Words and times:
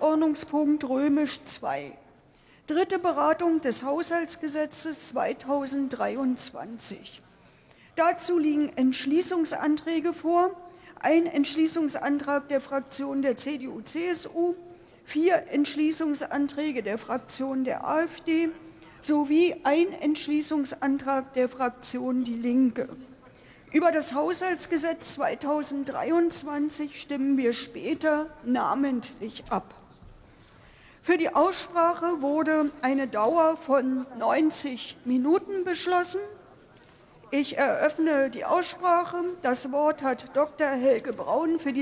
Tagesordnungspunkt 0.00 0.88
römisch 0.88 1.40
II. 1.62 1.92
Dritte 2.66 2.98
Beratung 2.98 3.60
des 3.60 3.84
Haushaltsgesetzes 3.84 5.08
2023. 5.08 7.20
Dazu 7.96 8.38
liegen 8.38 8.70
Entschließungsanträge 8.76 10.14
vor. 10.14 10.52
Ein 11.00 11.26
Entschließungsantrag 11.26 12.48
der 12.48 12.62
Fraktion 12.62 13.20
der 13.20 13.36
CDU-CSU, 13.36 14.54
vier 15.04 15.48
Entschließungsanträge 15.50 16.82
der 16.82 16.96
Fraktion 16.98 17.64
der 17.64 17.86
AfD 17.86 18.48
sowie 19.02 19.54
ein 19.64 19.92
Entschließungsantrag 19.92 21.34
der 21.34 21.50
Fraktion 21.50 22.24
Die 22.24 22.36
Linke. 22.36 22.88
Über 23.72 23.92
das 23.92 24.14
Haushaltsgesetz 24.14 25.12
2023 25.14 27.00
stimmen 27.00 27.36
wir 27.36 27.52
später 27.52 28.26
namentlich 28.44 29.44
ab. 29.50 29.74
Für 31.10 31.18
die 31.18 31.34
Aussprache 31.34 32.22
wurde 32.22 32.70
eine 32.82 33.08
Dauer 33.08 33.56
von 33.56 34.06
90 34.20 34.96
Minuten 35.04 35.64
beschlossen. 35.64 36.20
Ich 37.32 37.58
eröffne 37.58 38.30
die 38.30 38.44
Aussprache. 38.44 39.16
Das 39.42 39.72
Wort 39.72 40.04
hat 40.04 40.36
Dr. 40.36 40.68
Helge 40.68 41.12
Braun 41.12 41.58
für 41.58 41.72
die 41.72 41.78